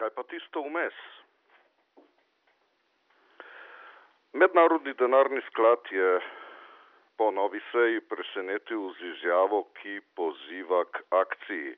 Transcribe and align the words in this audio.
Kaj 0.00 0.08
pa 0.16 0.22
tisto 0.32 0.62
vmes? 0.64 0.96
Mednarodni 4.32 4.94
denarni 4.96 5.40
sklad 5.50 5.90
je 5.92 6.20
po 7.20 7.26
novi 7.30 7.60
seji 7.72 8.00
presenetil 8.08 8.86
z 8.96 9.10
izjavo, 9.10 9.58
ki 9.76 9.98
poziva 10.16 10.86
k 10.88 11.02
akciji. 11.18 11.74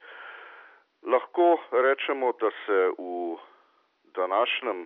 Lahko 1.03 1.47
rečemo, 1.73 2.31
da 2.39 2.51
se 2.63 2.79
v 2.99 3.39
današnjem 4.21 4.85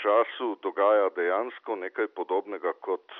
času 0.00 0.48
dogaja 0.62 1.10
dejansko 1.16 1.76
nekaj 1.76 2.08
podobnega, 2.16 2.72
kot 2.80 3.12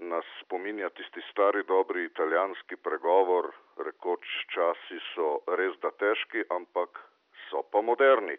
nas 0.00 0.26
spominja 0.40 0.90
tisti 0.90 1.22
stari 1.30 1.62
dobri 1.70 2.04
italijanski 2.04 2.76
pregovor, 2.76 3.52
rekoč 3.86 4.26
časi 4.56 4.98
so 5.14 5.30
res 5.46 5.78
da 5.86 5.94
težki, 6.02 6.42
ampak 6.50 6.98
so 7.50 7.62
pa 7.72 7.82
moderni. 7.82 8.38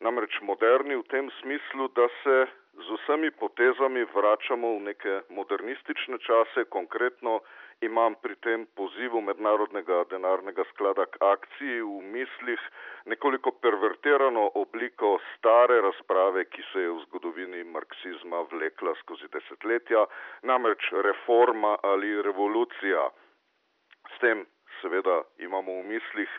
Namreč 0.00 0.40
moderni 0.46 0.94
v 0.94 1.06
tem 1.10 1.30
smislu, 1.40 1.88
da 1.88 2.06
se 2.22 2.46
z 2.78 2.88
vsemi 2.94 3.30
potezami 3.30 4.04
vračamo 4.14 4.78
v 4.78 4.80
neke 4.90 5.14
modernistične 5.34 6.18
čase, 6.22 6.64
konkretno 6.70 7.40
imam 7.82 8.14
pri 8.22 8.36
tem 8.46 8.66
pozivu 8.78 9.20
Mednarodnega 9.20 10.04
denarnega 10.10 10.62
sklada 10.70 11.06
k 11.10 11.18
akciji 11.18 11.82
v 11.82 11.98
mislih 12.14 12.62
nekoliko 13.10 13.50
pervertirano 13.58 14.50
obliko 14.54 15.18
stare 15.34 15.80
razprave, 15.82 16.44
ki 16.44 16.62
se 16.72 16.86
je 16.86 16.90
v 16.94 17.02
zgodovini 17.06 17.64
marksizma 17.64 18.46
vlekla 18.52 18.94
skozi 19.02 19.26
desetletja, 19.34 20.06
namreč 20.42 20.92
reforma 20.92 21.74
ali 21.82 22.22
revolucija. 22.22 23.10
S 24.14 24.22
tem 24.22 24.46
seveda 24.80 25.22
imamo 25.42 25.82
v 25.82 25.98
mislih, 25.98 26.30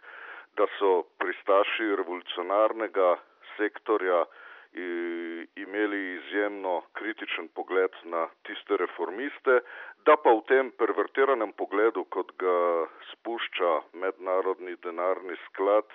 da 0.58 0.68
so 0.80 1.04
pristaši 1.22 1.96
revolucionarnega 1.96 3.16
sektorja 3.58 4.26
imeli 5.56 6.16
izjemno 6.16 6.82
kritičen 6.94 7.48
pogled 7.48 7.92
na 8.04 8.28
tiste 8.44 8.78
reformiste, 8.78 9.60
da 10.06 10.16
pa 10.24 10.32
v 10.32 10.44
tem 10.48 10.72
pervertiranem 10.72 11.54
pogledu, 11.58 12.06
kot 12.14 12.32
ga 12.38 12.86
spušča 13.12 13.72
mednarodni 13.94 14.76
denarni 14.84 15.36
sklad, 15.48 15.90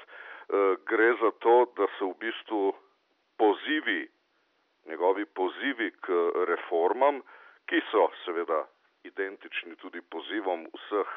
gre 0.91 1.11
za 1.23 1.31
to, 1.39 1.57
da 1.77 1.87
so 1.99 2.11
v 2.11 2.19
bistvu 2.27 2.75
pozivi, 3.39 4.09
njegovi 4.87 5.25
pozivi 5.25 5.91
k 6.01 6.11
reformam, 6.51 7.23
ki 7.67 7.81
so 7.91 8.11
seveda 8.25 8.65
identični 9.05 9.77
tudi 9.77 10.01
pozivom 10.01 10.67
vseh 10.75 11.15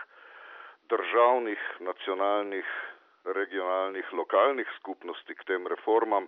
državnih, 0.90 1.60
nacionalnih, 1.80 2.70
regionalnih, 3.36 4.14
lokalnih 4.14 4.68
skupnosti 4.80 5.36
k 5.36 5.44
tem 5.44 5.68
reformam, 5.68 6.28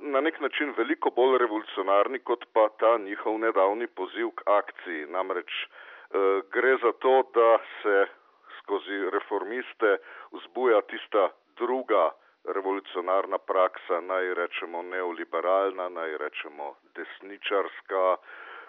na 0.00 0.20
nek 0.20 0.40
način 0.40 0.74
veliko 0.76 1.10
bolj 1.10 1.38
revolucionarni 1.38 2.18
kot 2.18 2.44
pa 2.52 2.68
ta 2.78 2.98
njihov 2.98 3.38
nedavni 3.38 3.86
poziv 3.86 4.30
k 4.38 4.42
akciji. 4.46 5.06
Namreč 5.10 5.50
gre 6.54 6.76
za 6.82 6.92
to, 6.92 7.22
da 7.34 7.58
se 7.82 8.06
skozi 8.58 9.10
reformiste 9.10 9.96
vzbuja 10.32 10.80
tista 10.80 11.28
druga 11.58 12.10
revolucionarna 12.44 13.38
praksa, 13.38 14.00
naj 14.00 14.34
rečemo 14.34 14.82
neoliberalna, 14.82 15.88
naj 15.88 16.16
rečemo 16.18 16.74
desničarska, 16.94 18.16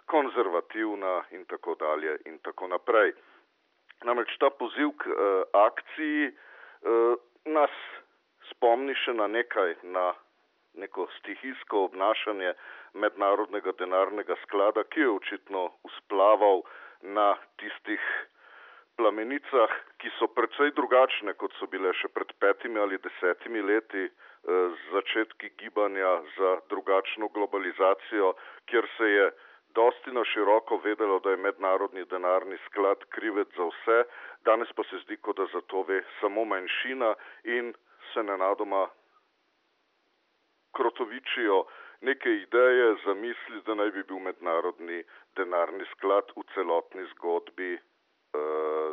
konzervativna 0.05 1.23
in 1.31 1.45
tako 1.45 1.75
dalje 1.75 2.17
in 2.25 2.39
tako 2.39 2.67
naprej. 2.67 3.13
Namreč 4.03 4.38
ta 4.39 4.50
poziv 4.50 4.89
k 4.97 5.13
akciji 5.53 6.31
nas 7.48 7.73
spomni 8.52 8.95
še 9.03 9.14
na 9.17 9.28
nekaj, 9.28 9.76
na 9.84 10.14
neko 10.78 11.08
stihijsko 11.17 11.88
obnašanje 11.90 12.53
Mednarodnega 12.94 13.73
denarnega 13.80 14.38
sklada, 14.44 14.84
ki 14.84 15.06
je 15.06 15.09
očitno 15.09 15.68
vzplaval 15.86 16.64
na 17.02 17.34
tistih 17.62 18.03
plamenicah, 18.97 19.74
ki 20.02 20.09
so 20.18 20.28
precej 20.34 20.74
drugačne, 20.78 21.34
kot 21.38 21.53
so 21.59 21.68
bile 21.69 21.94
še 21.97 22.09
pred 22.13 22.34
petimi 22.41 22.81
ali 22.81 22.97
desetimi 23.02 23.62
leti 23.62 24.08
z 24.47 24.94
začetki 24.94 25.52
gibanja 25.59 26.22
za 26.38 26.56
drugačno 26.69 27.29
globalizacijo, 27.35 28.34
kjer 28.66 28.88
se 28.97 29.09
je 29.12 29.28
dosti 29.78 30.12
na 30.12 30.24
široko 30.26 30.82
vedelo, 30.84 31.20
da 31.20 31.32
je 31.32 31.44
Mednarodni 31.48 32.06
denarni 32.06 32.58
sklad 32.66 33.04
krivec 33.16 33.48
za 33.58 33.66
vse, 33.72 33.98
danes 34.46 34.72
pa 34.76 34.84
se 34.90 35.02
zdi, 35.04 35.18
kot 35.18 35.38
da 35.38 35.46
za 35.54 35.62
to 35.72 35.84
ve 35.88 36.02
samo 36.20 36.46
manjšina 36.46 37.14
in 37.44 37.74
se 38.14 38.24
nenadoma 38.24 38.88
krotovičijo 40.78 41.66
neke 42.02 42.30
ideje, 42.30 42.96
zamisli, 43.06 43.62
da 43.66 43.76
naj 43.76 43.92
bi 43.92 44.04
bil 44.04 44.20
mednarodni 44.20 45.04
denarni 45.38 45.86
sklad 45.94 46.34
v 46.36 46.44
celotni 46.54 47.06
zgodbi 47.14 47.78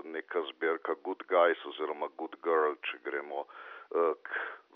neka 0.04 0.42
zbirka 0.50 0.94
good 1.04 1.22
guys 1.28 1.66
oziroma 1.68 2.08
good 2.16 2.36
girl, 2.44 2.76
če 2.88 2.98
gremo 3.04 3.44
k 4.24 4.28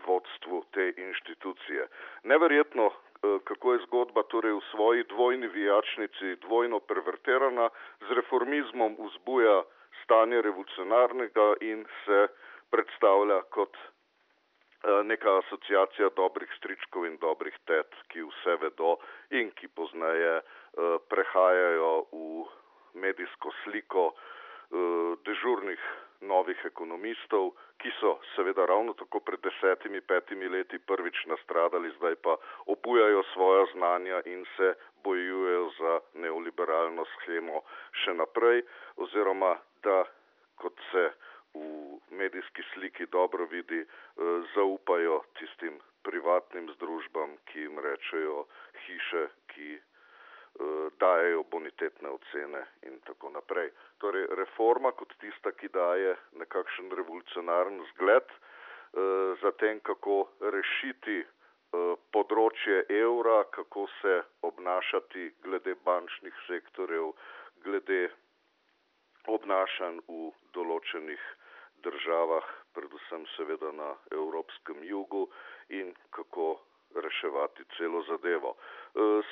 vodstvu 0.07 0.65
te 0.73 0.93
inštitucije. 0.97 1.87
Neverjetno, 2.23 2.91
kako 3.21 3.73
je 3.73 3.85
zgodba 3.87 4.23
torej 4.23 4.53
v 4.53 4.67
svoji 4.71 5.05
dvojni 5.05 5.49
vijačnici 5.49 6.37
dvojno 6.47 6.81
pervertirana, 6.81 7.71
z 8.01 8.15
reformizmom 8.15 8.97
vzbuja 8.99 9.63
stanje 10.03 10.43
revolucionarnega 10.43 11.55
in 11.61 11.87
se 12.05 12.29
predstavlja 12.71 13.43
kot 13.51 13.77
neka 15.05 15.39
asociacija 15.39 16.09
dobrih 16.17 16.51
stričkov 16.59 17.07
in 17.07 17.17
dobrih 17.19 17.55
tet, 17.67 17.95
ki 18.09 18.23
vse 18.23 18.57
vedo 18.63 18.97
in 19.31 19.51
ki 19.51 19.69
pozneje 19.69 20.41
prehajajo 21.11 22.07
v 22.13 22.47
medijsko 22.95 23.51
sliko 23.65 24.13
dežurnih 25.27 25.83
novih 26.21 26.59
ekonomistov, 26.65 27.53
ki 27.79 27.91
so 28.01 28.19
seveda 28.35 28.67
ravno 28.67 28.93
tako 28.99 29.21
pred 29.21 29.41
desetimi, 29.41 30.01
petimi 30.01 30.49
leti 30.49 30.79
prvič 30.79 31.25
nastradali, 31.31 31.93
zdaj 31.99 32.17
pa 32.23 32.37
obujajo 32.67 33.23
svoja 33.33 33.65
znanja 33.73 34.23
in 34.27 34.45
se 34.57 34.75
bojujejo 35.05 35.71
za 35.79 36.01
neoliberalno 36.15 37.05
shemo 37.15 37.63
še 38.05 38.15
naprej 38.19 38.65
oziroma 38.97 39.57
da, 39.83 40.05
kot 40.59 40.75
se 40.91 41.11
v 41.55 41.99
medijski 42.11 42.63
sliki 42.75 43.07
dobro 43.07 43.47
vidi, 43.47 43.85
zaupajo 44.55 45.23
tistim 45.39 45.79
privatnim 46.03 46.69
združbam, 46.75 47.37
ki 47.47 47.61
jim 47.61 47.79
rečejo 47.79 48.45
hiše, 48.87 49.25
ki 49.55 49.79
dajejo 50.99 51.45
bonitetne 51.51 52.11
ocene 52.11 52.65
in 52.83 53.01
tako 53.07 53.31
naprej. 53.31 53.71
Torej 54.03 54.27
reforma 54.41 54.93
kot 54.93 55.15
tista, 55.23 55.53
ki 55.53 55.69
daje 55.75 56.17
nekakšen 56.41 56.91
revolucionaren 56.99 57.83
zgled 57.93 58.33
za 59.43 59.53
tem, 59.61 59.81
kako 59.85 60.29
rešiti 60.41 61.23
področje 62.17 62.85
evra, 62.89 63.43
kako 63.53 63.87
se 64.01 64.23
obnašati 64.43 65.29
glede 65.45 65.75
bančnih 65.85 66.35
sektorjev, 66.47 67.13
glede 67.65 68.09
obnašanj 69.29 70.01
v 70.09 70.31
določenih 70.57 71.27
državah, 71.85 72.47
predvsem 72.75 73.27
seveda 73.37 73.73
na 73.73 73.91
evropskem 74.11 74.81
jugu 74.85 75.29
in 75.69 75.93
kako 76.11 76.57
reševati 76.95 77.65
celo 77.77 78.03
zadevo. 78.09 78.57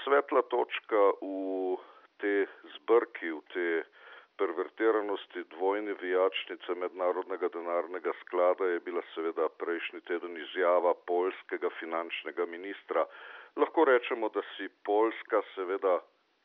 Svetla 0.05 0.43
točka 0.43 1.03
v 1.21 1.77
tej 2.21 2.47
zbrki, 2.77 3.31
v 3.31 3.43
tej 3.53 3.73
pervertiranosti 4.37 5.45
dvojne 5.57 5.95
vijačnice 6.01 6.75
Mednarodnega 6.75 7.49
denarnega 7.49 8.13
sklada 8.21 8.65
je 8.65 8.81
bila 8.81 9.03
seveda 9.15 9.49
prejšnji 9.49 10.01
teden 10.01 10.37
izjava 10.37 10.95
poljskega 11.07 11.71
finančnega 11.81 12.47
ministra. 12.47 13.07
Lahko 13.57 13.85
rečemo, 13.85 14.29
da 14.29 14.43
si 14.57 14.69
Poljska 14.85 15.41
seveda, 15.55 16.01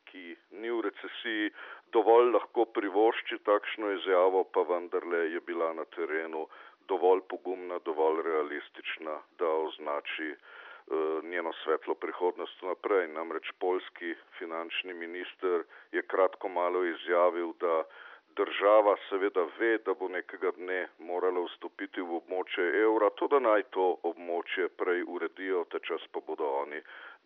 ki 0.08 0.36
ni 0.60 0.70
v 0.70 0.80
recesiji, 0.88 1.52
dovolj 1.92 2.32
lahko 2.32 2.64
privošči 2.64 3.38
takšno 3.44 3.92
izjavo, 3.98 4.44
pa 4.44 4.64
vendarle 4.68 5.26
je 5.32 5.40
bila 5.40 5.72
na 5.76 5.84
terenu 5.84 6.46
dovolj 6.88 7.20
pogumna, 7.28 7.78
dovolj 7.84 8.22
realistična, 8.24 9.20
da 9.38 9.48
označi 9.48 10.34
njeno 11.22 11.52
svetlo 11.64 11.94
prihodnost 11.94 12.62
vnaprej. 12.62 13.08
Namreč 13.08 13.50
poljski 13.58 14.14
finančni 14.38 14.94
minister 14.94 15.64
je 15.92 16.02
kratko 16.02 16.48
malo 16.48 16.84
izjavil, 16.84 17.52
da 17.60 17.84
država 18.36 18.96
seveda 19.08 19.46
ve, 19.58 19.78
da 19.78 19.94
bo 19.94 20.08
nekega 20.08 20.50
dne 20.56 20.88
morala 20.98 21.44
vstopiti 21.46 22.00
v 22.00 22.16
območje 22.20 22.66
evra, 22.82 23.10
toda 23.20 23.40
naj 23.40 23.62
to 23.76 23.86
območje 24.02 24.68
prej 24.68 25.04
uredijo, 25.06 25.64
ta 25.72 25.78
čas 25.78 26.04
pa 26.12 26.20
bodo 26.26 26.48
oni 26.64 26.80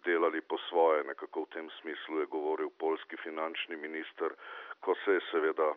delali 0.05 0.41
po 0.41 0.59
svoje, 0.69 1.05
nekako 1.05 1.45
v 1.47 1.53
tem 1.55 1.71
smislu 1.81 2.21
je 2.21 2.33
govoril 2.37 2.71
poljski 2.79 3.17
finančni 3.23 3.77
minister, 3.77 4.35
ko 4.81 4.95
se 5.05 5.19
je 5.19 5.27
seveda 5.31 5.75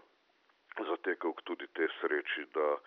zatekel 0.89 1.33
k 1.33 1.45
tudi 1.51 1.67
tej 1.73 1.89
sreči, 2.01 2.45
da 2.53 2.77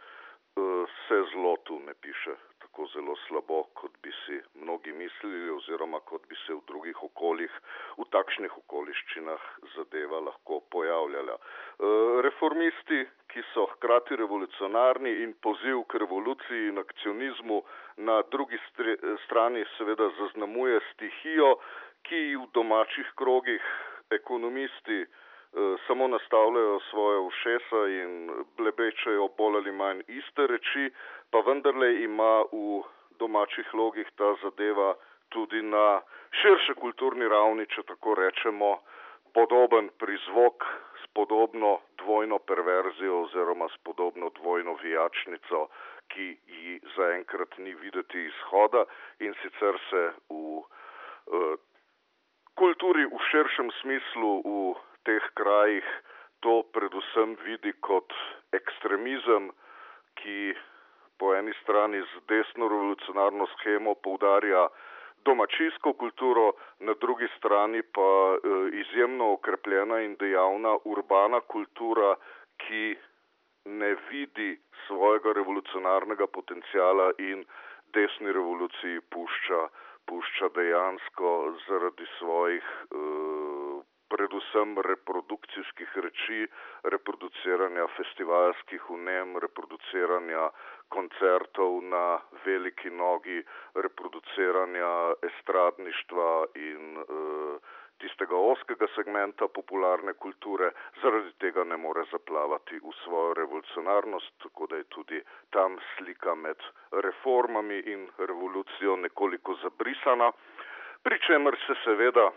se 1.07 1.23
zlotu 1.33 1.79
ne 1.87 1.95
piše 1.95 2.35
tako 2.73 2.87
zelo 2.87 3.17
slabo, 3.29 3.65
kot 3.75 3.91
bi 4.03 4.11
si 4.25 4.41
mnogi 4.55 4.93
mislili 4.93 5.51
oziroma 5.51 6.01
kot 6.01 6.23
bi 6.29 6.37
se 6.47 6.55
v 6.55 6.61
drugih 6.67 7.03
okoljih, 7.03 7.53
v 7.99 8.05
takšnih 8.11 8.53
okoliščinah 8.59 9.41
zadeva 9.75 10.21
lahko 10.21 10.61
pojavljala. 10.73 11.37
E, 11.37 11.91
reformisti, 12.25 13.05
ki 13.29 13.43
so 13.53 13.67
hkrati 13.75 14.17
revolucionarni 14.17 15.13
in 15.23 15.35
poziv 15.45 15.85
k 15.85 16.01
revoluciji 16.01 16.69
in 16.73 16.79
akcionizmu 16.79 17.63
na 18.09 18.23
drugi 18.33 18.59
strani 19.27 19.65
seveda 19.77 20.09
zaznamuje 20.21 20.81
stihijo, 20.93 21.59
ki 22.09 22.23
v 22.37 22.49
domačih 22.55 23.13
krogih 23.21 23.69
ekonomisti 24.11 25.05
samo 25.87 26.09
nastavljajo 26.09 26.81
svoje 26.91 27.19
ušesa 27.19 27.81
in 28.03 28.31
blebečajo 28.57 29.29
bolj 29.39 29.57
ali 29.57 29.73
manj 29.73 30.01
iste 30.09 30.47
reči, 30.47 30.91
pa 31.31 31.41
vendarle 31.47 32.03
ima 32.03 32.43
v 32.53 32.83
domačih 33.19 33.75
logih 33.75 34.09
ta 34.17 34.35
zadeva 34.43 34.95
tudi 35.29 35.63
na 35.63 36.01
širši 36.41 36.75
kulturni 36.81 37.29
ravni, 37.29 37.67
če 37.67 37.83
tako 37.89 38.15
rečemo, 38.15 38.79
podoben 39.35 39.89
prizvok 39.99 40.65
s 41.03 41.07
podobno 41.17 41.79
dvojno 42.05 42.39
perverzijo 42.39 43.23
oziroma 43.23 43.69
s 43.69 43.77
podobno 43.85 44.31
dvojno 44.41 44.77
vijačnico, 44.83 45.67
ki 46.09 46.37
ji 46.47 46.81
zaenkrat 46.97 47.59
ni 47.59 47.75
videti 47.75 48.25
izhoda 48.25 48.85
in 49.21 49.35
sicer 49.43 49.79
se 49.91 50.03
v 50.29 50.37
uh, 50.37 51.55
kulturi 52.61 53.07
v 53.09 53.21
širšem 53.31 53.71
smislu 53.81 54.33
v 54.45 54.75
teh 55.07 55.25
krajih 55.35 55.87
to 56.43 56.63
predvsem 56.75 57.37
vidi 57.47 57.73
kot 57.81 58.13
ekstremizem, 58.59 59.51
ki 60.19 60.55
po 61.19 61.35
eni 61.35 61.55
strani 61.63 62.03
z 62.03 62.23
desno 62.31 62.69
revolucionarno 62.69 63.47
schemo 63.55 63.95
poudarja 63.95 64.67
domačijsko 65.25 65.93
kulturo, 65.93 66.53
na 66.81 66.95
drugi 67.01 67.29
strani 67.37 67.83
pa 67.83 68.11
eh, 68.35 68.81
izjemno 68.83 69.33
okrepljena 69.39 70.01
in 70.07 70.17
dejavna 70.21 70.77
urbana 70.85 71.41
kultura, 71.41 72.17
ki 72.59 72.97
ne 73.65 73.95
vidi 74.11 74.51
svojega 74.87 75.33
revolucionarnega 75.39 76.27
potencijala 76.27 77.13
in 77.19 77.45
desni 77.95 78.33
revoluciji 78.33 79.01
pušča, 79.15 79.61
pušča 80.07 80.49
dejansko 80.55 81.31
zaradi 81.69 82.07
svojih 82.19 82.65
uh, 82.91 83.22
predvsem 84.13 84.77
reprodukcijskih 84.87 85.97
reči, 86.07 86.47
reproduciranja 86.95 87.87
festivalskih 87.97 88.91
unem, 88.97 89.37
reproduciranja 89.45 90.49
koncertov 90.93 91.81
na 91.95 92.07
veliki 92.45 92.91
nogi, 92.91 93.39
reproduciranja 93.75 94.91
estradništva 95.31 96.33
in 96.69 96.99
uh, 97.01 97.73
tistega 98.03 98.37
oskega 98.37 98.87
segmenta 98.95 99.49
popularne 99.59 100.13
kulture, 100.25 100.73
zaradi 101.03 101.33
tega 101.45 101.65
ne 101.65 101.79
more 101.87 102.05
zaplavati 102.11 102.81
v 102.83 102.95
svojo 103.05 103.35
revolucionarnost, 103.41 104.33
tako 104.45 104.67
da 104.71 104.81
je 104.81 104.89
tudi 104.97 105.23
tam 105.57 105.79
slika 105.95 106.35
med 106.35 106.69
reformami 107.07 107.83
in 107.95 108.09
revolucijo 108.19 108.97
nekoliko 109.07 109.55
zabrisana, 109.63 110.33
pri 111.03 111.19
čemer 111.27 111.57
se 111.67 111.79
seveda 111.85 112.31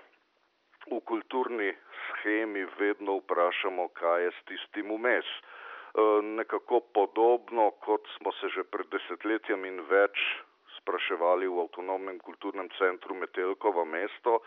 v 0.92 1.00
kulturni 1.06 1.74
schemi 2.06 2.66
vedno 2.80 3.18
vprašamo, 3.22 3.88
kaj 3.98 4.24
je 4.24 4.32
s 4.32 4.40
tistim 4.50 4.92
vmes. 4.92 5.26
E, 5.26 5.42
nekako 6.22 6.80
podobno, 6.94 7.72
kot 7.86 8.08
smo 8.18 8.32
se 8.40 8.50
že 8.56 8.64
pred 8.64 8.88
desetletjem 8.94 9.66
in 9.66 9.82
več 9.90 10.20
spraševali 10.80 11.48
v 11.48 11.66
avtonomnem 11.66 12.20
kulturnem 12.20 12.70
centru 12.78 13.16
Metelkovo 13.16 13.86
mesto, 13.86 14.42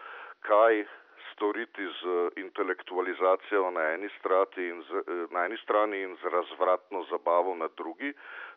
kaj 0.47 0.85
storiti 1.33 1.87
z 2.01 2.03
intelektualizacijo 2.37 3.71
na 3.71 3.95
eni, 3.95 4.11
in 4.57 4.83
z, 4.83 4.91
e, 5.07 5.27
na 5.31 5.45
eni 5.47 5.57
strani 5.63 6.03
in 6.03 6.17
z 6.23 6.31
razvratno 6.31 7.03
zabavo 7.11 7.55
na 7.55 7.69
drugi, 7.77 8.13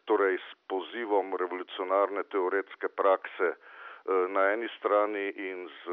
torej 0.06 0.38
s 0.38 0.50
pozivom 0.68 1.36
revolucionarne 1.38 2.24
teoretske 2.24 2.90
prakse 2.90 3.56
na 4.06 4.52
eni 4.54 4.68
strani 4.78 5.30
in 5.30 5.68
z 5.68 5.90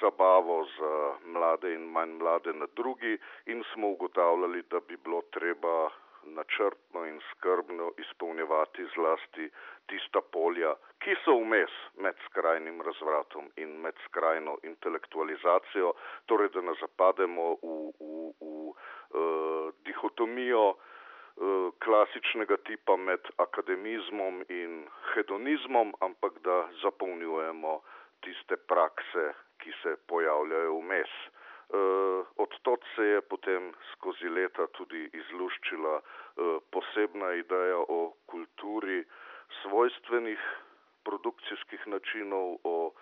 zabavo 0.00 0.64
za 0.78 1.14
mlade 1.24 1.74
in 1.74 1.84
manj 1.92 2.18
mlade 2.18 2.52
na 2.52 2.66
drugi 2.76 3.18
in 3.46 3.62
smo 3.72 3.88
ugotavljali, 3.88 4.62
da 4.70 4.80
bi 4.80 4.96
bilo 4.96 5.22
treba 5.30 5.90
načrtno 6.22 7.06
in 7.06 7.20
skrbno 7.30 7.92
izpolnjevati 7.98 8.86
zlasti 8.94 9.50
tista 9.86 10.20
polja, 10.32 10.74
ki 10.98 11.14
so 11.24 11.36
vmes 11.38 11.70
med 11.96 12.14
skrajnim 12.26 12.82
razvratom 12.82 13.46
in 13.56 13.78
med 13.80 13.94
skrajno 14.04 14.58
intelektualizacijo, 14.62 15.92
torej 16.26 16.48
da 16.48 16.60
ne 16.60 16.74
zapademo 16.80 17.46
v, 17.62 17.76
v, 18.00 18.32
v 18.40 18.50
uh, 18.50 19.72
dihotomijo 19.86 20.66
Eh, 20.66 20.95
klasičnega 21.84 22.56
tipa 22.64 22.96
med 22.96 23.20
akademizmom 23.36 24.44
in 24.48 24.86
hedonizmom, 25.12 25.92
ampak 26.00 26.38
da 26.44 26.68
zapolnjujemo 26.82 27.80
tiste 28.24 28.56
prakse, 28.56 29.32
ki 29.60 29.72
se 29.82 29.96
pojavljajo 30.08 30.78
vmes. 30.80 31.12
Uh, 31.66 32.26
od 32.36 32.52
tot 32.62 32.84
se 32.94 33.02
je 33.02 33.20
potem 33.20 33.72
skozi 33.92 34.28
leta 34.30 34.66
tudi 34.78 35.08
izluščila 35.12 35.94
uh, 35.98 36.58
posebna 36.70 37.32
ideja 37.34 37.80
o 37.88 38.14
kulturi 38.30 39.00
svojstvenih 39.62 40.44
produkcijskih 41.04 41.86
načinov, 41.86 42.58
o 42.64 42.92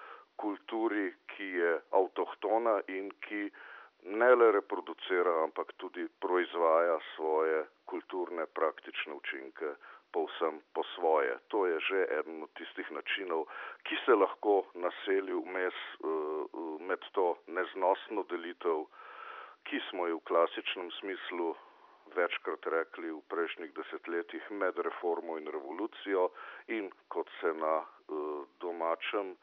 kulturi, 0.40 1.12
ki 1.34 1.50
je 1.60 1.74
avtohtona 1.92 2.80
in 2.88 3.12
ki 3.28 3.50
ne 4.04 4.34
le 4.34 4.50
reproducira, 4.52 5.42
ampak 5.42 5.72
tudi 5.76 6.06
proizvaja 6.20 6.98
svoje 7.16 7.64
kulturne 7.84 8.46
praktične 8.46 9.14
učinke 9.14 9.74
povsem 10.12 10.62
po 10.74 10.82
svoje. 10.94 11.38
To 11.48 11.66
je 11.66 11.80
že 11.80 11.98
eden 12.18 12.42
od 12.46 12.52
tistih 12.54 12.86
načinov, 12.94 13.50
ki 13.82 13.96
se 14.06 14.14
lahko 14.14 14.62
naseli 14.74 15.34
vmes 15.34 15.74
uh, 15.74 16.78
med 16.80 17.02
to 17.12 17.34
neznosno 17.46 18.22
delitev, 18.30 18.86
ki 19.66 19.80
smo 19.90 20.06
jo 20.06 20.20
v 20.20 20.26
klasičnem 20.30 20.90
smislu 21.00 21.56
večkrat 22.14 22.66
rekli 22.70 23.10
v 23.10 23.20
prejšnjih 23.32 23.72
desetletjih 23.74 24.44
med 24.60 24.78
reformo 24.78 25.38
in 25.40 25.50
revolucijo 25.50 26.28
in 26.68 26.92
kot 27.08 27.26
se 27.40 27.50
na 27.56 27.82
uh, 27.82 28.44
domačem 28.60 29.34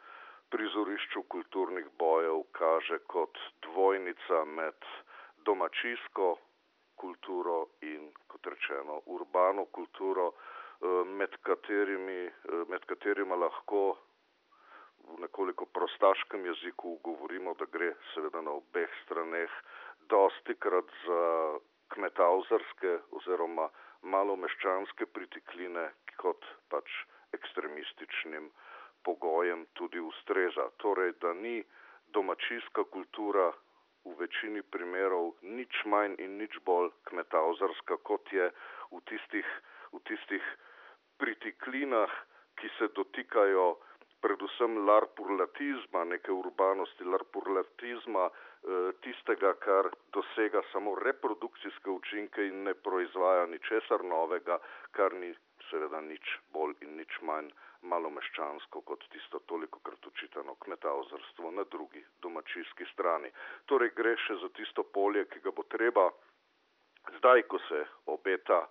prizorišču 0.52 1.24
kulturnih 1.34 1.86
bojev 2.00 2.44
kaže 2.52 3.00
kot 3.14 3.38
dvojnica 3.66 4.46
med 4.46 4.88
domačijsko 5.46 6.28
kulturo 6.96 7.58
in, 7.82 8.12
kot 8.28 8.48
rečeno, 8.54 9.02
urbano 9.06 9.66
kulturo, 9.78 10.28
eh, 10.32 11.06
med 11.20 11.38
katerimi, 11.48 12.22
eh, 12.28 12.64
med 12.68 12.86
katerima 12.86 13.36
lahko 13.36 13.98
v 15.08 15.20
nekoliko 15.24 15.66
prostaškem 15.66 16.46
jeziku 16.46 16.98
govorimo, 17.04 17.54
da 17.54 17.66
gre 17.66 17.94
seveda 18.14 18.42
na 18.42 18.52
obeh 18.52 18.90
straneh 19.04 19.52
dosti 20.10 20.56
krat 20.56 20.90
za 21.06 21.24
kmetauzarske 21.94 23.00
oziroma 23.12 23.70
malomeščanske 24.02 25.06
pritikline 25.06 25.90
kot 26.18 26.46
pač 26.70 26.92
ekstremističnim 27.38 28.52
pogojem 29.04 29.66
tudi 29.74 30.00
ustreza. 30.00 30.70
Torej, 30.78 31.14
da 31.22 31.34
ni 31.34 31.64
domačijska 32.14 32.84
kultura 32.84 33.52
v 34.06 34.16
večini 34.18 34.62
primerov 34.62 35.38
nič 35.42 35.84
manj 35.86 36.18
in 36.18 36.38
nič 36.42 36.58
bolj 36.66 36.90
kmetauzarska, 37.10 38.02
kot 38.04 38.34
je 38.34 38.50
v 38.92 39.00
tistih, 39.06 39.48
v 39.94 40.02
tistih 40.10 40.46
pritiklinah, 41.22 42.12
ki 42.58 42.70
se 42.78 42.90
dotikajo 42.98 43.78
predvsem 44.22 44.86
larpurlatizma, 44.86 46.04
neke 46.06 46.32
urbanosti, 46.32 47.06
larpurlatizma, 47.14 48.26
eh, 48.30 48.92
tistega, 49.02 49.54
kar 49.66 49.90
dosega 50.14 50.62
samo 50.72 50.96
reprodukcijske 50.96 51.90
učinke 51.90 52.46
in 52.48 52.64
ne 52.64 52.74
proizvaja 52.74 53.46
ničesar 53.46 54.04
novega, 54.06 54.60
kar 54.92 55.14
ni 55.14 55.34
seveda 55.70 56.02
nič 56.02 56.38
bolj 56.54 56.76
in 56.82 56.98
nič 56.98 57.22
manj 57.22 57.50
malomeščansko 57.82 58.82
kot 58.82 59.06
tisto 59.14 59.40
toliko 59.50 59.80
krat 59.80 60.06
učitano 60.06 60.56
kmetaozrstvo 60.56 61.52
na 61.52 61.64
drugi 61.64 62.04
domačijski 62.22 62.86
strani. 62.94 63.32
Torej 63.66 63.94
gre 63.98 64.16
še 64.28 64.38
za 64.44 64.50
tisto 64.58 64.84
polje, 64.84 65.26
ki 65.26 65.42
ga 65.46 65.52
bo 65.52 65.64
treba 65.64 66.10
zdaj, 67.18 67.44
ko 67.50 67.60
se 67.68 67.84
obeta 68.06 68.62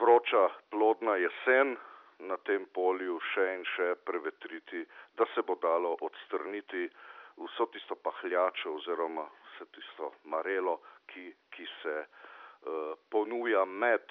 vroča 0.00 0.48
plodna 0.70 1.16
jesen, 1.20 1.76
na 2.20 2.36
tem 2.44 2.66
polju 2.76 3.18
še 3.32 3.46
in 3.54 3.62
še 3.74 3.94
prevetriti, 4.04 4.84
da 5.16 5.24
se 5.34 5.42
bo 5.42 5.56
dalo 5.62 5.96
odstrniti 6.04 6.88
vso 7.40 7.66
tisto 7.72 7.96
pahljačo 7.96 8.74
oziroma 8.76 9.24
vse 9.24 9.66
tisto 9.76 10.12
marelo, 10.24 10.80
ki, 11.08 11.30
ki 11.54 11.66
se 11.80 11.96
uh, 12.04 12.92
ponuja 13.10 13.64
med 13.64 14.04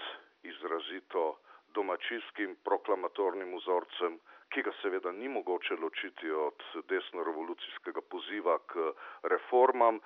izrazito 0.43 1.37
domačijskim 1.73 2.55
proklamatornim 2.63 3.55
vzorcem, 3.57 4.19
ki 4.49 4.63
ga 4.65 4.71
seveda 4.81 5.11
ni 5.11 5.29
mogoče 5.29 5.75
ločiti 5.81 6.31
od 6.31 6.63
desno-revolucijskega 6.89 8.01
poziva 8.09 8.57
k 8.65 8.91
reformam 9.23 9.99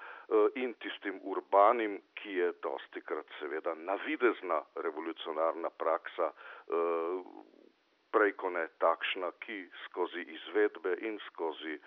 in 0.55 0.73
tistim 0.83 1.19
urbanim, 1.23 2.01
ki 2.19 2.33
je 2.39 2.51
dosti 2.63 3.01
krat 3.01 3.35
seveda 3.39 3.75
navidezna 3.75 4.61
revolucionarna 4.75 5.69
praksa, 5.69 6.31
prej 8.11 8.33
ko 8.37 8.49
ne 8.49 8.67
takšna, 8.83 9.31
ki 9.45 9.59
skozi 9.85 10.25
izvedbe 10.37 10.97
in 11.07 11.19
skozi 11.29 11.79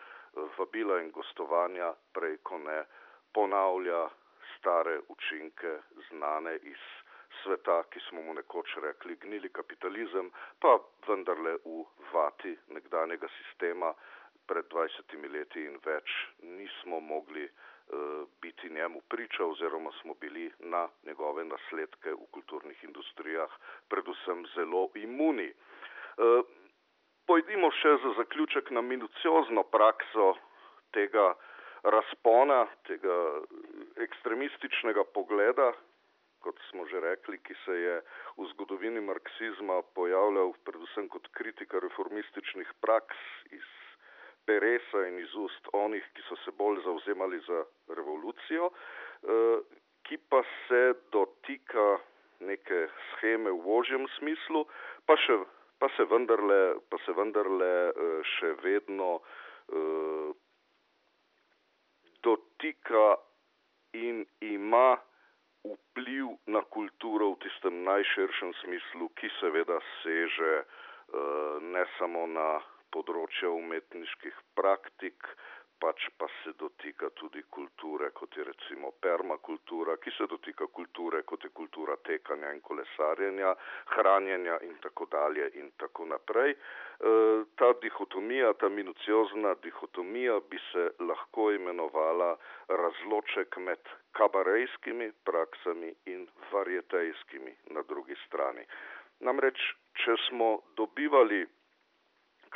vabila 0.58 1.00
in 1.02 1.10
gostovanja 1.10 1.92
prej 2.16 2.38
ko 2.42 2.58
ne 2.58 2.84
ponavlja 3.36 4.08
stare 4.56 5.00
učinke 5.08 5.78
znane 6.08 6.56
iz 6.62 6.82
sveta, 7.42 7.82
ki 7.90 8.00
smo 8.08 8.22
mu 8.22 8.34
nekoč 8.34 8.76
rekli 8.82 9.16
gnili 9.22 9.48
kapitalizem, 9.48 10.30
pa 10.60 10.78
vendarle 11.08 11.56
v 11.64 11.84
vati 12.12 12.56
nekdanjega 12.68 13.28
sistema 13.38 13.94
pred 14.46 14.68
dvajsetimi 14.70 15.28
leti 15.28 15.64
in 15.66 15.78
več 15.84 16.12
nismo 16.42 17.00
mogli 17.00 17.44
uh, 17.46 18.28
biti 18.42 18.70
njemu 18.70 19.02
priča 19.08 19.44
oziroma 19.44 19.90
smo 20.00 20.14
bili 20.14 20.50
na 20.58 20.88
njegove 21.06 21.44
nasledke 21.44 22.12
v 22.12 22.28
kulturnih 22.30 22.84
industrijah 22.84 23.50
predvsem 23.88 24.46
zelo 24.54 24.88
imuni. 24.94 25.50
Uh, 26.16 26.40
pojdimo 27.26 27.70
še 27.82 27.96
za 28.02 28.14
zaključek 28.20 28.70
na 28.70 28.80
minuciozno 28.80 29.62
prakso 29.62 30.34
tega 30.94 31.34
razpona, 31.82 32.66
tega 32.86 33.16
ekstremističnega 34.06 35.04
pogleda, 35.14 35.72
kot 36.46 36.60
smo 36.70 36.86
že 36.86 37.02
rekli, 37.02 37.38
ki 37.42 37.54
se 37.64 37.74
je 37.74 37.94
v 38.38 38.46
zgodovini 38.52 39.02
marksizma 39.02 39.80
pojavljal 39.98 40.54
predvsem 40.68 41.08
kot 41.10 41.26
kritika 41.34 41.82
reformističnih 41.82 42.70
praks 42.80 43.18
iz 43.50 43.66
Peresa 44.46 45.00
in 45.08 45.18
iz 45.18 45.32
ust 45.34 45.66
onih, 45.74 46.04
ki 46.14 46.22
so 46.28 46.38
se 46.44 46.54
bolj 46.54 46.78
zauzemali 46.84 47.40
za 47.48 47.64
revolucijo, 47.98 48.70
eh, 48.70 49.58
ki 50.06 50.18
pa 50.30 50.42
se 50.68 50.82
dotika 51.10 51.86
neke 52.40 52.86
scheme 53.10 53.50
v 53.50 53.66
ožjem 53.78 54.06
smislu, 54.18 54.62
pa, 55.06 55.16
še, 55.18 55.40
pa, 55.82 55.90
se, 55.96 56.06
vendarle, 56.12 56.60
pa 56.90 57.00
se 57.02 57.16
vendarle 57.18 57.72
eh, 57.90 58.30
še 58.36 58.52
vedno 58.62 59.10
eh, 59.18 60.30
dotika 62.22 63.16
in 63.98 64.22
ima 64.40 64.94
vpliv 65.72 66.36
na 66.46 66.62
kulturo 66.70 67.34
v 67.34 67.40
tistem 67.46 67.82
najširšem 67.84 68.54
smislu, 68.62 69.10
ki 69.18 69.30
seveda 69.40 69.78
seže 70.02 70.54
uh, 70.62 71.58
ne 71.62 71.84
samo 71.98 72.26
na 72.30 72.48
področje 72.94 73.50
umetniških 73.50 74.36
praktik, 74.58 75.18
pač 75.80 76.08
pa 76.18 76.26
se 76.42 76.52
dotika 76.58 77.10
tudi 77.10 77.42
kulture, 77.50 78.10
kot 78.10 78.36
je 78.36 78.44
recimo 78.44 78.90
permakultura, 79.00 79.96
ki 79.96 80.10
se 80.16 80.26
dotika 80.30 80.66
kulture, 80.66 81.22
kot 81.22 81.44
je 81.44 81.50
kultura 81.50 81.96
tekanja 82.08 82.52
in 82.54 82.60
kolesarjenja, 82.60 83.54
hranjenja 83.94 84.58
in 84.68 84.76
tako 84.84 85.06
dalje 85.12 85.50
in 85.60 85.70
tako 85.76 86.06
naprej. 86.12 86.56
E, 86.56 86.58
ta 87.60 87.72
dihotomija, 87.82 88.52
ta 88.60 88.68
minuciozna 88.68 89.54
dihotomija 89.62 90.40
bi 90.50 90.60
se 90.72 90.88
lahko 91.00 91.50
imenovala 91.52 92.36
razloček 92.68 93.56
med 93.68 93.92
kabarejskimi 94.16 95.10
praksami 95.24 95.92
in 96.06 96.28
varjetejskimi 96.52 97.56
na 97.76 97.82
drugi 97.88 98.16
strani. 98.26 98.64
Namreč, 99.20 99.60
če 100.04 100.16
smo 100.28 100.60
dobivali 100.76 101.44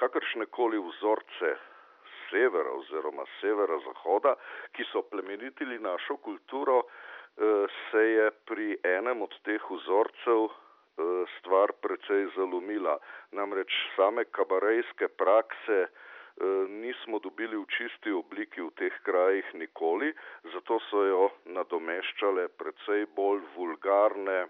kakršne 0.01 0.47
koli 0.57 0.79
vzorce 0.81 1.57
severa 2.31 2.73
oziroma 2.79 3.25
severa-zahoda, 3.41 4.35
ki 4.73 4.87
so 4.93 5.03
plemenitili 5.11 5.79
našo 5.79 6.17
kulturo, 6.17 6.83
eh, 6.87 7.67
se 7.91 8.03
je 8.17 8.31
pri 8.47 8.79
enem 8.85 9.23
od 9.23 9.35
teh 9.45 9.63
vzorcev 9.71 10.47
eh, 10.47 11.25
stvar 11.39 11.73
precej 11.83 12.29
zalomila. 12.37 12.99
Namreč 13.33 13.73
same 13.97 14.25
kabarejske 14.25 15.09
prakse 15.09 15.81
eh, 15.83 15.91
nismo 16.69 17.19
dobili 17.19 17.57
v 17.57 17.67
čisti 17.77 18.13
obliki 18.13 18.63
v 18.63 18.71
teh 18.77 18.95
krajih 19.03 19.55
nikoli, 19.55 20.15
zato 20.55 20.81
so 20.91 21.05
jo 21.05 21.31
nadomeščale 21.45 22.49
precej 22.61 23.07
bolj 23.17 23.45
vulgarne, 23.57 24.49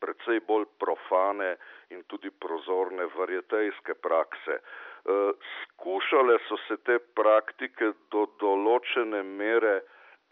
precej 0.00 0.40
bolj 0.48 0.66
profane 0.78 1.56
in 1.90 2.02
tudi 2.10 2.30
prozorne 2.30 3.06
varjetejske 3.16 3.94
prakse. 3.94 4.60
Eh, 5.06 5.32
skušale 5.62 6.38
so 6.48 6.56
se 6.68 6.76
te 6.82 6.96
praktike 7.14 7.92
do 8.10 8.24
določene 8.40 9.20
mere 9.22 9.74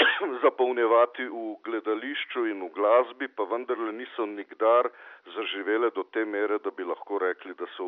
zapolnjevati 0.45 1.29
v 1.31 1.43
gledališču 1.63 2.43
in 2.51 2.65
v 2.65 2.71
glasbi, 2.75 3.29
pa 3.29 3.47
vendarle 3.53 3.93
niso 3.95 4.27
nikdar 4.27 4.89
zaživele 5.37 5.93
do 5.95 6.03
te 6.11 6.25
mere, 6.27 6.59
da 6.59 6.75
bi 6.75 6.83
lahko 6.91 7.23
rekli, 7.23 7.55
da 7.55 7.71
so 7.77 7.87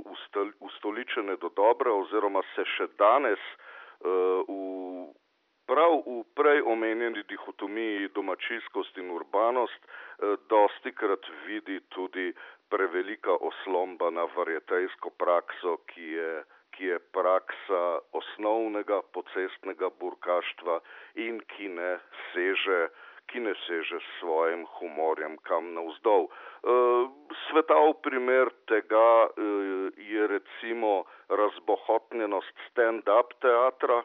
ustoličene 0.68 1.34
do 1.42 1.50
dobra 1.58 1.90
oziroma 1.90 2.44
se 2.54 2.62
še 2.76 2.86
danes 3.02 3.42
uh, 3.50 4.46
v, 4.46 5.10
prav 5.66 5.98
v 6.06 6.22
prej 6.38 6.62
omenjeni 6.70 7.26
dihotomiji 7.26 8.12
domačijskost 8.14 9.02
in 9.02 9.10
urbanost 9.10 9.80
uh, 9.82 10.38
dosti 10.54 10.94
krat 10.94 11.26
vidi 11.48 11.80
tudi 11.90 12.30
prevelika 12.70 13.34
oslomba 13.50 14.12
na 14.14 14.30
varjetejsko 14.36 15.10
prakso, 15.18 15.80
ki 15.90 16.12
je 16.14 16.30
ki 16.76 16.92
je 16.92 16.98
praksa 17.16 17.82
osnovnega 18.12 19.00
pocestnega 19.16 19.90
burkaštva 20.00 20.80
in 21.26 21.40
ki 21.56 21.72
ne 21.80 21.92
seže 22.32 22.86
ki 23.30 23.40
ne 23.42 23.54
seže 23.66 23.98
s 23.98 24.08
svojim 24.20 24.64
humorjem 24.78 25.36
kam 25.48 25.72
navzdol. 25.74 26.28
E, 26.28 26.74
svetav 27.46 27.94
primer 28.06 28.50
tega 28.70 29.26
e, 29.26 29.48
je 30.10 30.26
recimo 30.30 31.04
razbohotnjenost 31.28 32.54
stand-up 32.68 33.34
teatra. 33.42 34.02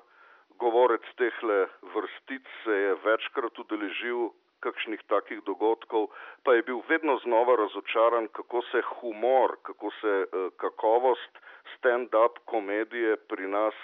Govorec 0.61 1.05
tehle 1.17 1.67
vrstic 1.93 2.49
se 2.63 2.77
je 2.85 2.95
večkrat 3.05 3.59
udeležil 3.59 4.29
kakšnih 4.61 5.01
takih 5.09 5.39
dogodkov, 5.45 6.11
pa 6.45 6.53
je 6.53 6.61
bil 6.61 6.81
vedno 6.89 7.17
znova 7.23 7.55
razočaran, 7.57 8.27
kako 8.27 8.61
se 8.71 8.81
humor, 8.81 9.57
kako 9.65 9.89
se 10.01 10.13
e, 10.21 10.49
kakovost 10.57 11.40
stand-up 11.75 12.39
komedije 12.46 13.18
pri 13.32 13.48
nas 13.48 13.77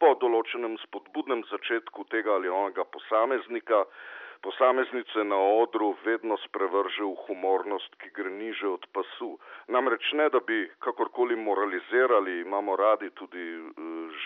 po 0.00 0.14
določenem 0.20 0.76
spodbudnem 0.86 1.44
začetku 1.50 2.06
tega 2.12 2.34
ali 2.34 2.48
onega 2.48 2.84
posameznika, 2.84 3.84
posameznice 4.44 5.24
na 5.24 5.38
odru 5.64 5.94
vedno 6.04 6.36
sprevrže 6.44 7.02
v 7.02 7.16
humornost, 7.26 7.96
ki 8.00 8.12
gre 8.16 8.30
niže 8.30 8.68
od 8.68 8.86
pasu. 8.92 9.32
Namreč 9.72 10.12
ne, 10.12 10.28
da 10.28 10.40
bi 10.44 10.68
kakorkoli 10.84 11.36
moralizirali, 11.36 12.40
imamo 12.44 12.76
radi 12.76 13.10
tudi 13.18 13.44
uh, 13.58 13.68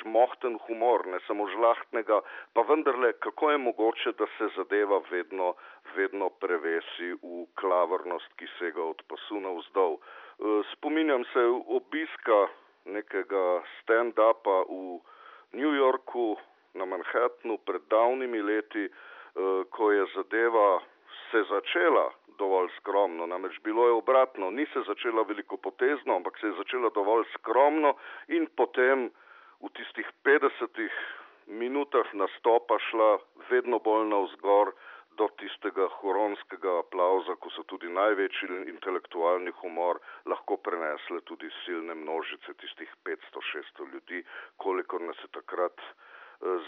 žmohten 0.01 0.59
humor, 0.67 1.07
ne 1.07 1.23
samo 1.27 1.49
žlahtnega, 1.55 2.21
pa 2.53 2.67
vendarle, 2.69 3.13
kako 3.25 3.51
je 3.55 3.59
mogoče, 3.59 4.17
da 4.19 4.27
se 4.37 4.53
zadeva 4.57 5.01
vedno, 5.11 5.55
vedno 5.97 6.31
prevesi 6.43 7.15
v 7.23 7.45
klavrnost, 7.55 8.35
ki 8.37 8.51
sega 8.59 8.83
od 8.83 9.07
pasu 9.09 9.41
navzdol. 9.41 10.03
Uh, 10.03 10.17
Eh, 10.39 10.63
spominjam 10.73 11.25
se 11.33 11.41
obiska 11.67 12.47
nekega 12.85 13.63
stand-upa 13.83 14.63
v 14.71 15.03
New 15.53 15.75
Yorku 15.75 16.37
na 16.75 16.85
Manhattnu 16.85 17.59
pred 17.67 17.83
davnimi 17.91 18.39
leti, 18.43 18.85
eh, 18.87 18.91
ko 19.71 19.93
je 19.93 20.07
zadeva 20.15 20.81
se 21.31 21.43
začela 21.49 22.11
dovolj 22.39 22.69
skromno, 22.77 23.27
namreč 23.27 23.61
bilo 23.63 23.87
je 23.87 23.93
obratno, 23.93 24.51
ni 24.51 24.67
se 24.73 24.81
začela 24.87 25.23
velikopotezno, 25.23 26.17
ampak 26.17 26.39
se 26.39 26.47
je 26.47 26.59
začela 26.59 26.91
dovolj 26.95 27.25
skromno 27.35 27.95
in 28.29 28.47
potem 28.57 29.11
v 29.61 29.71
tistih 29.75 30.07
50 30.25 30.89
minutah 31.47 32.15
nastopa 32.15 32.79
šla 32.91 33.19
vedno 33.51 33.79
bolj 33.79 34.07
navzgor 34.09 34.73
do 35.19 35.27
tistega 35.41 35.89
huronskega 35.99 36.79
aplauza, 36.79 37.35
ko 37.43 37.51
so 37.51 37.65
tudi 37.67 37.89
največji 37.91 38.49
intelektualni 38.71 39.51
humor 39.61 39.99
lahko 40.31 40.57
prenesle 40.57 41.21
tudi 41.31 41.51
silne 41.65 41.95
množice 41.95 42.55
tistih 42.63 42.93
500-600 43.09 43.89
ljudi, 43.93 44.23
kolikor 44.57 45.03
nas 45.03 45.19
je 45.25 45.31
takrat 45.41 45.75
eh, 45.83 46.08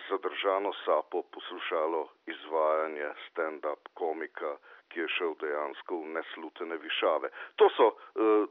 zadržano 0.09 0.73
sapo 0.85 1.23
poslušalo 1.23 2.09
izvajanje 2.27 3.09
stand-up 3.29 3.89
komika, 3.95 4.57
ki 4.89 5.00
je 5.00 5.09
šel 5.09 5.35
dejansko 5.41 6.00
v 6.03 6.07
neslutene 6.17 6.77
višave. 6.77 7.31
To 7.57 7.69
so 7.77 7.87
uh, 7.87 8.49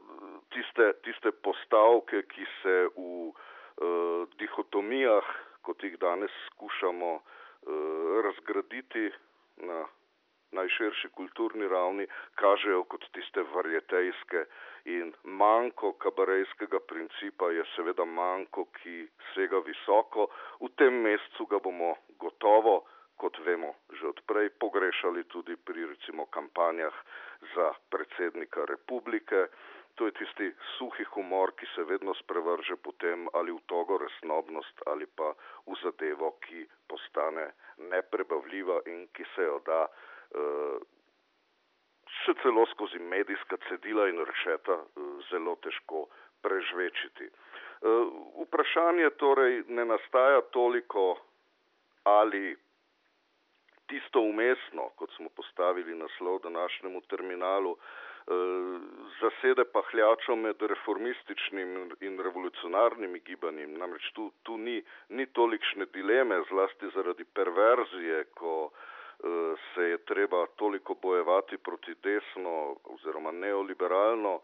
tiste, 0.54 0.92
tiste 1.04 1.32
postavke, 1.44 2.22
ki 2.22 2.46
se 2.62 2.76
v 2.96 3.28
uh, 3.28 4.28
dihotomijah, 4.40 5.26
kot 5.62 5.84
jih 5.84 5.98
danes 6.00 6.32
skušamo 6.46 7.12
uh, 7.14 7.22
razgraditi, 8.24 9.10
na 9.56 9.84
najširši 10.52 11.08
kulturni 11.18 11.68
ravni 11.68 12.06
kažejo 12.42 12.84
kot 12.84 13.04
tiste 13.16 13.44
varjetejske 13.54 14.44
in 14.96 15.12
manjko 15.24 15.92
kabarejskega 16.04 16.80
principa 16.92 17.50
je 17.54 17.64
seveda 17.74 18.04
manjko, 18.04 18.66
ki 18.78 18.96
sega 19.34 19.60
visoko. 19.66 20.28
V 20.60 20.72
tem 20.76 21.02
mesecu 21.04 21.46
ga 21.46 21.60
bomo 21.62 21.94
gotovo, 22.18 22.80
kot 23.20 23.36
vemo, 23.44 23.74
že 23.92 24.08
odprej 24.16 24.48
pogrešali 24.56 25.28
tudi 25.28 25.56
pri 25.56 25.84
recimo 25.92 26.24
kampanjah 26.32 26.94
za 27.54 27.72
predsednika 27.92 28.64
republike. 28.64 29.52
To 29.94 30.06
je 30.06 30.12
tisti 30.12 30.46
suhi 30.76 31.04
humor, 31.14 31.52
ki 31.58 31.66
se 31.74 31.84
vedno 31.84 32.14
sprevrže 32.14 32.76
potem 32.76 33.28
ali 33.32 33.52
v 33.52 33.60
togo 33.66 33.98
resnobnost 33.98 34.82
ali 34.86 35.06
pa 35.06 35.34
v 35.66 35.76
zadevo, 35.82 36.32
ki 36.46 36.64
postane 36.88 37.50
neprebavljiva 37.90 38.80
in 38.86 39.06
ki 39.12 39.26
se 39.34 39.44
jo 39.48 39.58
da 39.66 39.82
uh, 39.86 40.80
še 42.22 42.34
celo 42.42 42.66
skozi 42.72 42.98
medijska 42.98 43.60
cedila 43.68 44.08
in 44.08 44.24
rešeta 44.24 44.78
uh, 44.80 45.12
zelo 45.30 45.56
težko 45.64 46.06
prežvečiti. 46.42 47.28
Uh, 47.80 48.08
vprašanje 48.46 49.10
torej 49.20 49.62
ne 49.68 49.84
nastaja 49.84 50.40
toliko 50.54 51.18
ali 52.08 52.56
tisto 53.90 54.20
umestno, 54.20 54.88
kot 54.96 55.10
smo 55.16 55.28
postavili 55.28 55.98
naslov 55.98 56.38
današnjemu 56.42 57.00
terminalu, 57.00 57.76
zasede 59.20 59.64
pahljačo 59.72 60.36
med 60.36 60.62
reformističnim 60.62 61.70
in 62.00 62.20
revolucionarnimi 62.20 63.20
gibanjem. 63.26 63.74
Namreč 63.78 64.12
tu, 64.14 64.30
tu 64.42 64.56
ni, 64.56 64.82
ni 65.08 65.26
tolikšne 65.26 65.86
dileme, 65.94 66.42
zlasti 66.50 66.92
zaradi 66.94 67.24
perverzije, 67.24 68.24
ko 68.34 68.70
se 69.74 69.82
je 69.82 69.98
treba 69.98 70.46
toliko 70.56 70.94
bojevati 70.94 71.58
proti 71.58 71.94
desno 72.02 72.76
oziroma 72.84 73.32
neoliberalno, 73.32 74.40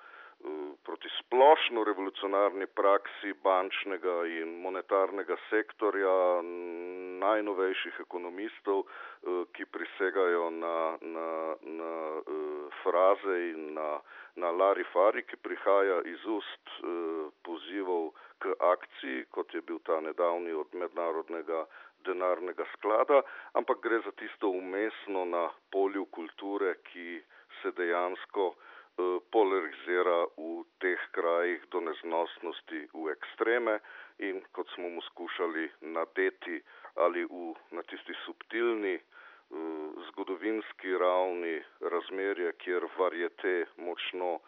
proti 0.85 1.09
splošno 1.19 1.85
revolucionarni 1.85 2.67
praksi 2.67 3.33
bančnega 3.45 4.17
in 4.27 4.61
monetarnega 4.61 5.37
sektorja 5.51 6.43
najnovejših 7.25 8.01
ekonomistov, 8.01 8.85
ki 9.53 9.65
prisegajo 9.65 10.51
na, 10.51 10.77
na, 11.01 11.31
na 11.63 11.93
fraze 12.83 13.37
in 13.51 13.75
na, 13.75 14.01
na 14.37 14.51
larifari, 14.51 15.23
ki 15.29 15.37
prihaja 15.37 16.03
iz 16.13 16.25
ust 16.39 16.73
pozivov 17.47 18.13
k 18.43 18.55
akciji, 18.73 19.27
kot 19.31 19.55
je 19.55 19.63
bil 19.63 19.81
ta 19.89 20.01
nedavni 20.01 20.53
od 20.53 20.75
mednarodnega 20.75 21.65
denarnega 22.07 22.67
sklada, 22.77 23.23
ampak 23.59 23.81
gre 23.83 24.01
za 24.05 24.13
tisto 24.21 24.49
umestno 24.49 25.25
na 25.25 25.49
polju 25.73 26.05
kulture, 26.19 26.75
ki 26.93 27.23
se 27.63 27.73
dejansko 27.77 28.55
polarizira 29.31 30.25
v 30.37 30.65
teh 30.81 31.01
krajih 31.13 31.61
do 31.73 31.81
neznosnosti 31.85 32.81
v 32.97 33.05
ekstreme 33.13 33.81
in 34.25 34.41
kot 34.57 34.69
smo 34.75 34.89
mu 34.89 35.03
skušali 35.13 35.69
nadeti 35.97 36.63
ali 37.05 37.25
v, 37.29 37.53
na 37.77 37.83
tisti 37.83 38.17
subtilni 38.25 38.97
zgodovinski 40.09 40.99
ravni 40.99 41.63
razmerje, 41.81 42.53
kjer 42.53 42.87
varjete 42.99 43.67
močno 43.77 44.39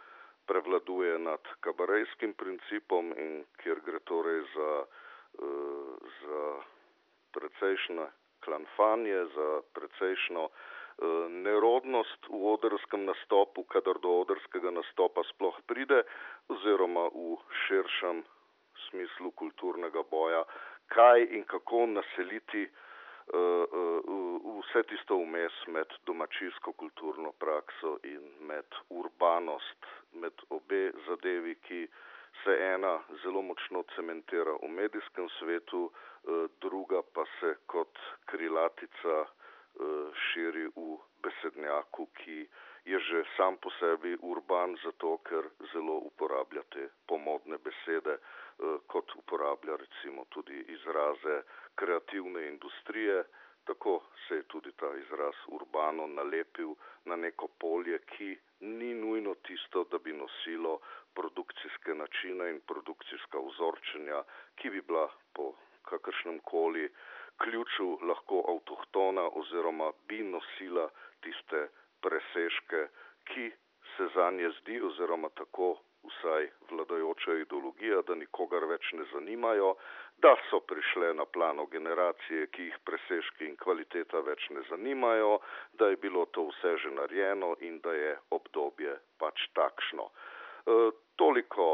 prevladuje 0.47 1.19
nad 1.19 1.41
kabarejskim 1.61 2.35
principom 2.35 3.13
in 3.17 3.45
kjer 3.63 3.81
gre 3.87 3.99
torej 3.99 4.41
za, 4.55 4.73
za 6.23 6.43
precejšnje 7.33 8.07
klanfanje, 8.45 9.25
za 9.35 9.61
precejšno 9.75 10.49
nerodnost 11.29 12.27
v 12.29 12.43
odrskem 12.53 13.05
nastopu, 13.05 13.63
kadar 13.63 14.01
do 14.03 14.19
odrskega 14.25 14.71
nastopa 14.71 15.23
sploh 15.31 15.61
pride, 15.67 16.03
oziroma 16.49 17.07
v 17.15 17.37
širšem 17.67 18.25
smislu 18.89 19.31
kulturnega 19.31 20.03
boja, 20.11 20.43
kaj 20.89 21.23
in 21.31 21.45
kako 21.45 21.87
naseliti 21.87 22.67
vse 24.69 24.83
tisto 24.83 25.17
vmes 25.17 25.55
med 25.67 25.93
domačijsko 26.07 26.73
kulturno 26.73 27.33
prakso 27.33 27.97
in 28.05 28.25
med 28.41 28.75
urbanost, 28.91 29.87
med 30.13 30.43
obe 30.51 30.91
zadevi, 31.07 31.55
ki 31.55 31.87
se 32.43 32.57
ena 32.75 32.99
zelo 33.23 33.43
močno 33.43 33.83
cementira 33.95 34.59
v 34.63 34.69
medijskem 34.69 35.29
svetu, 35.39 35.91
druga 36.61 37.01
pa 37.15 37.25
se 37.41 37.55
kot 37.67 37.99
krilatica 38.27 39.25
širi 40.27 40.69
v 40.77 40.99
besednjaku, 41.25 42.09
ki 42.21 42.39
je 42.85 43.01
že 43.09 43.25
sam 43.37 43.57
po 43.57 43.71
sebi 43.81 44.17
urban, 44.21 44.77
zato 44.85 45.17
ker 45.25 45.49
zelo 45.73 45.97
uporabljate 46.13 46.89
pomodne 47.09 47.57
besede, 47.59 48.21
kot 48.87 49.17
uporablja 49.17 49.77
recimo 49.77 50.25
tudi 50.29 50.65
izraze 50.77 51.43
kreativne 51.75 52.49
industrije. 52.49 53.25
Tako 53.69 54.03
se 54.29 54.35
je 54.35 54.43
tudi 54.53 54.73
ta 54.73 54.89
izraz 54.97 55.35
urbano 55.47 56.07
nalepil 56.07 56.71
na 57.05 57.17
neko 57.17 57.49
polje, 57.61 57.99
ki 58.13 58.29
ni 58.61 58.95
nujno 58.95 59.35
tisto, 59.35 59.85
da 59.91 59.99
bi 59.99 60.13
nosilo 60.13 60.79
produkcijske 61.15 61.95
načine 61.95 62.51
in 62.51 62.61
produkcijska 62.61 63.39
vzorčenja, 63.49 64.23
ki 64.57 64.71
bi 64.71 64.81
bila 64.81 65.09
po 65.35 65.53
kakršnem 65.91 66.39
koli 66.39 66.89
ključu 67.43 67.99
lahko 68.03 68.39
avtohtona 68.53 69.29
oziroma 69.41 69.93
bi 70.09 70.23
nosila 70.23 70.89
tiste 71.21 71.69
presežke, 72.01 72.89
ki 73.31 73.51
se 73.97 74.09
zanje 74.15 74.51
zdi 74.61 74.81
oziroma 74.91 75.29
tako 75.29 75.69
vsaj 76.09 76.49
vladajoča 76.71 77.35
ideologija, 77.43 78.03
da 78.09 78.15
nikogar 78.15 78.65
več 78.71 78.93
ne 78.99 79.05
zanimajo, 79.13 79.75
da 80.25 80.35
so 80.51 80.61
prišle 80.61 81.13
na 81.15 81.25
plano 81.25 81.67
generacije, 81.67 82.47
ki 82.55 82.69
jih 82.69 82.79
presežki 82.85 83.47
in 83.49 83.57
kvaliteta 83.57 84.21
več 84.27 84.49
ne 84.51 84.65
zanimajo, 84.71 85.39
da 85.73 85.91
je 85.93 86.01
bilo 86.05 86.27
to 86.27 86.49
vse 86.51 86.77
že 86.85 86.91
narejeno 87.01 87.55
in 87.61 87.81
da 87.85 87.93
je 87.93 88.17
obdobje 88.39 88.97
pač 89.19 89.47
takšno. 89.55 90.09
E, 90.09 90.79
toliko 91.17 91.69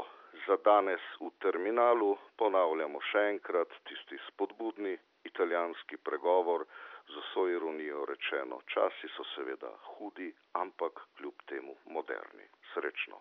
za 0.47 0.57
danes 0.65 1.05
v 1.21 1.31
terminalu, 1.41 2.17
ponavljamo 2.37 3.01
še 3.11 3.29
enkrat 3.35 3.79
tisti 3.89 4.19
spodbudni 4.29 4.99
italijanski 5.25 5.97
pregovor, 5.97 6.67
z 7.09 7.17
vso 7.21 7.49
ironijo 7.49 8.05
rečeno, 8.09 8.61
časi 8.67 9.09
so 9.17 9.25
seveda 9.35 9.71
hudi, 9.95 10.33
ampak 10.53 11.01
kljub 11.17 11.43
temu 11.47 11.77
moderni. 11.87 12.49
Srečno. 12.73 13.21